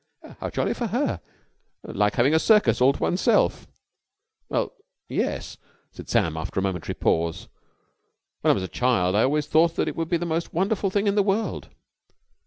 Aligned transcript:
'""How 0.39 0.49
jolly 0.49 0.73
for 0.73 0.87
her. 0.87 1.21
Like 1.83 2.15
having 2.15 2.33
a 2.33 2.39
circus 2.39 2.81
all 2.81 2.91
to 2.93 3.03
oneself." 3.03 3.67
"Well, 4.49 4.73
yes," 5.07 5.57
said 5.91 6.09
Sam 6.09 6.35
after 6.37 6.59
a 6.59 6.63
momentary 6.63 6.95
pause. 6.95 7.47
"When 8.39 8.49
I 8.49 8.55
was 8.55 8.63
a 8.63 8.67
child 8.67 9.15
I 9.15 9.21
always 9.21 9.45
thought 9.45 9.75
that 9.75 9.85
that 9.85 9.95
would 9.95 10.09
be 10.09 10.17
the 10.17 10.25
most 10.25 10.55
wonderful 10.55 10.89
thing 10.89 11.05
in 11.05 11.13
the 11.13 11.21
world." 11.21 11.69